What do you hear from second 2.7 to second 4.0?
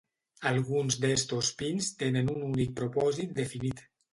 propòsit definit.